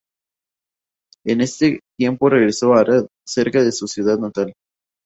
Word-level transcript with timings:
En 1.25 1.41
ese 1.41 1.79
tiempo 1.95 2.27
regresó 2.27 2.73
a 2.73 2.79
Arad, 2.79 3.05
cerca 3.23 3.61
de 3.63 3.71
su 3.71 3.85
ciudad 3.87 4.17
natal. 4.17 4.51